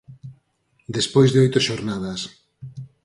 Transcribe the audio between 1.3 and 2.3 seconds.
de oito xornadas.